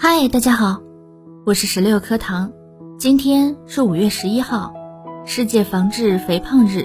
[0.00, 0.80] 嗨，大家好，
[1.44, 2.52] 我是十六颗糖。
[3.00, 4.72] 今天是五月十一号，
[5.24, 6.84] 世界防治肥胖日。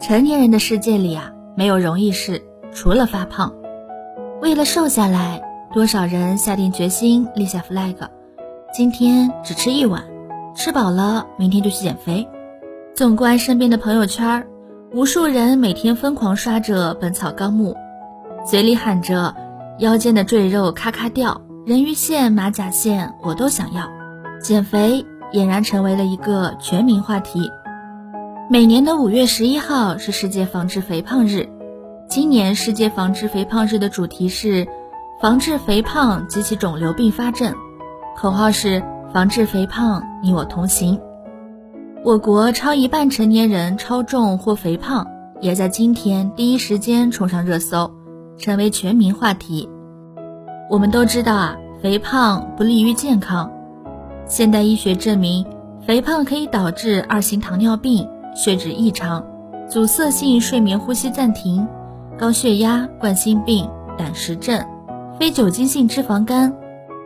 [0.00, 3.54] 成年人的世界里啊，没有容易事，除了发胖。
[4.42, 5.40] 为了瘦下来，
[5.72, 7.94] 多少人下定决心立下 flag，
[8.74, 10.02] 今天只吃一碗，
[10.56, 12.26] 吃饱了明天就去减肥。
[12.96, 14.44] 纵观身边的朋友圈，
[14.92, 17.76] 无数人每天疯狂刷着《本草纲目》，
[18.44, 19.36] 嘴里喊着
[19.78, 23.90] 腰间的赘肉咔咔掉，人鱼线、马甲线我都想要。
[24.40, 27.50] 减肥俨然成为了一个全民话题。
[28.48, 31.48] 每年的五月十一号是世界防治肥胖日，
[32.08, 34.64] 今年世界防治肥胖日的主题是
[35.20, 37.52] 防治肥胖及其肿瘤并发症，
[38.16, 38.80] 口号是
[39.12, 41.00] 防治肥胖，你我同行。
[42.04, 45.04] 我国超一半成年人超重或肥胖，
[45.40, 47.90] 也在今天第一时间冲上热搜，
[48.38, 49.68] 成为全民话题。
[50.68, 53.48] 我们都知道啊，肥胖不利于健康。
[54.26, 55.46] 现代医学证明，
[55.86, 59.24] 肥胖可以导致二型糖尿病、血脂异常、
[59.70, 61.64] 阻塞性睡眠呼吸暂停、
[62.18, 64.60] 高血压、冠心病、胆石症、
[65.16, 66.52] 非酒精性脂肪肝、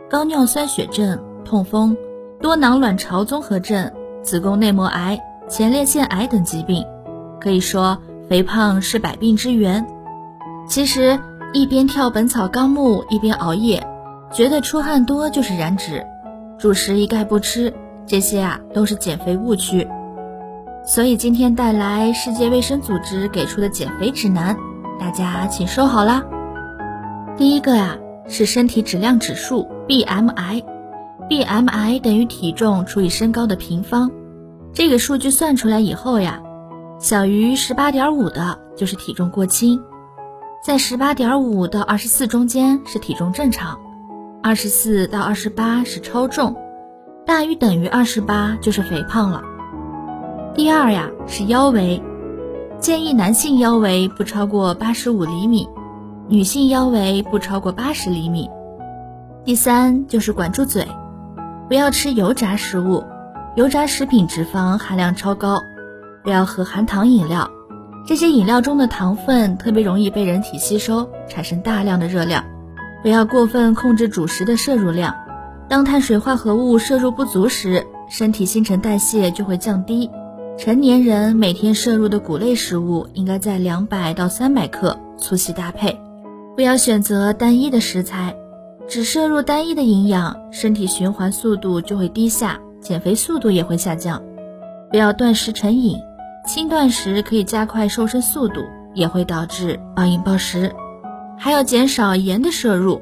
[0.09, 1.95] 高尿酸血症、痛风、
[2.41, 3.91] 多囊卵巢综合症、
[4.23, 6.83] 子宫内膜癌、前列腺癌等疾病。
[7.39, 9.85] 可以说，肥胖是百病之源。
[10.67, 11.19] 其实，
[11.53, 13.87] 一边跳《本草纲目》，一边熬夜，
[14.31, 16.05] 觉得出汗多就是燃脂。
[16.57, 17.73] 主食一概不吃，
[18.05, 19.87] 这些啊都是减肥误区。
[20.85, 24.55] 所以今天带来世界卫生组织给出的减肥指南，
[24.99, 26.23] 大家请收好啦。
[27.35, 34.11] 第一个呀是身体质量指数 BMI，BMI 等于体重除以身高的平方。
[34.73, 36.41] 这个数据算出来以后呀，
[36.99, 39.81] 小于十八点五的就是体重过轻，
[40.63, 43.77] 在十八点五到二十四中间是体重正常。
[44.43, 46.55] 二十四到二十八是超重，
[47.27, 49.43] 大于等于二十八就是肥胖了。
[50.55, 52.01] 第二呀是腰围，
[52.79, 55.69] 建议男性腰围不超过八十五厘米，
[56.27, 58.49] 女性腰围不超过八十厘米。
[59.45, 60.87] 第三就是管住嘴，
[61.67, 63.03] 不要吃油炸食物，
[63.55, 65.61] 油炸食品脂肪含量超高，
[66.23, 67.47] 不要喝含糖饮料，
[68.07, 72.43] 这些饮料中的糖分特别容易被人体吸收，产生大量的热量。
[73.01, 75.15] 不要过分控制主食的摄入量，
[75.67, 80.09] 当碳水化合物摄入不足时，身体新陈代谢就会降低。
[80.57, 85.99] 成年人每天摄入的谷类食物应该在两百到三百克，粗细搭配。
[86.55, 88.35] 不要选择单一的食材，
[88.87, 94.21] 只摄入单一的营养，身体循环速度就会低下，减肥速度也会下降。
[94.91, 95.97] 不要断食成瘾，
[96.45, 98.61] 轻断食可以加快瘦身速度，
[98.93, 100.71] 也会导致暴饮暴食。
[101.43, 103.01] 还要减少盐的摄入，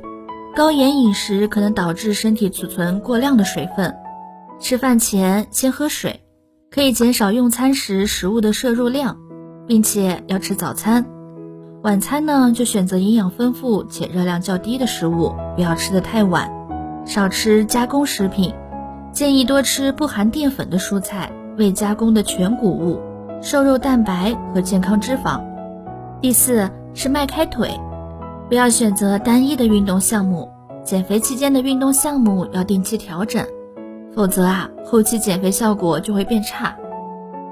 [0.55, 3.94] 高盐饮食可能导致身体储存过量的水分。
[4.61, 6.22] 吃饭前先喝水，
[6.72, 9.17] 可以减少用餐时食物的摄入量，
[9.67, 11.05] 并且要吃早餐。
[11.83, 16.49] 晚餐呢，就选择营养丰富且热量较低的食物，不要吃得太晚。
[17.05, 18.53] 少吃加工食品，
[19.11, 23.01] 建议多吃不含淀粉的蔬菜、未加工的全谷物、
[23.41, 25.41] 瘦肉蛋白和健康脂肪。
[26.22, 27.78] 第四是迈开腿。
[28.49, 30.49] 不要选择单一的运动项目，
[30.83, 33.45] 减肥期间的运动项目要定期调整，
[34.15, 36.75] 否则啊，后期减肥效果就会变差。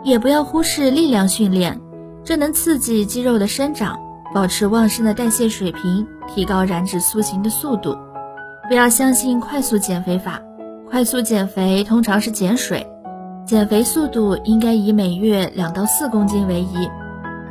[0.03, 1.79] 也不要忽视力量训练，
[2.23, 3.95] 这能刺激肌肉的生长，
[4.33, 7.95] 保持旺盛的代谢水平，提高燃脂塑形的速度。
[8.67, 10.41] 不要相信快速减肥法，
[10.89, 12.87] 快速减肥通常是减水，
[13.45, 16.89] 减肥速度应该以每月两到四公斤为宜。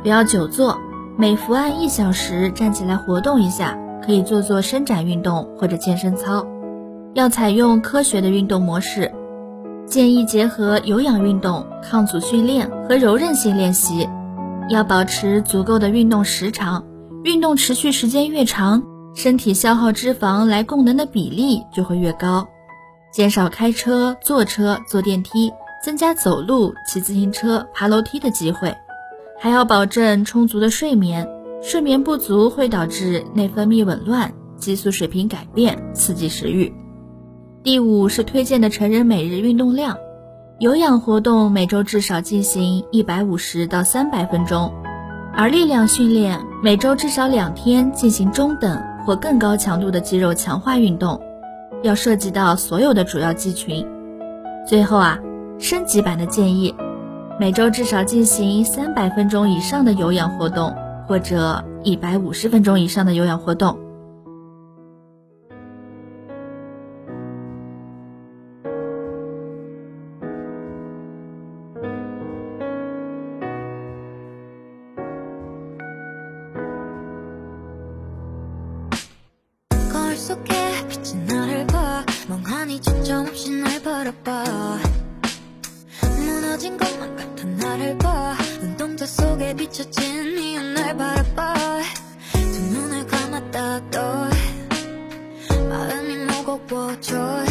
[0.03, 0.77] 不要久坐。
[1.19, 6.45] 每伏案一小时，站起来活动一下，可以做做伸展运动或者健身操。
[7.15, 9.11] 要采用科学的运动模式，
[9.87, 14.07] 建议结合有氧运动、抗阻训练和柔韧性练习。
[14.69, 16.85] 要保持足够的运动时长，
[17.23, 18.83] 运动持续时间越长，
[19.15, 22.47] 身体消耗脂肪来供能的比例就会越高。
[23.11, 25.51] 减少开车、坐车、坐电梯，
[25.83, 28.75] 增加走路、骑自行车、爬楼梯的机会。
[29.39, 31.27] 还要保证充足的睡眠，
[31.61, 36.73] 睡眠不足会导致内分泌紊乱、激素水平改变，刺激食欲。
[37.61, 39.95] 第五是推荐的成人每日运动量，
[40.57, 44.73] 有氧活动每周至少进行一百五十到三百分钟，
[45.35, 51.21] 而力量训练每周至少两天进行中等或更高强度的肌肉强化运动，
[51.83, 53.85] 要涉及到所有的主要肌群。
[54.67, 55.19] 最后啊，
[55.59, 56.73] 升级版的建议。
[57.39, 60.75] 每周至少进行三百分钟以上的有氧活动
[61.07, 63.87] 或者一百五十分钟以上的有氧活动。
[86.57, 88.35] 무너진 것만 같은 나를 봐.
[88.59, 91.53] 눈동자 속에 비춰진 네날 바라봐.
[92.33, 93.99] 두 눈을 감았다 또.
[95.69, 97.43] 마음이 무거워져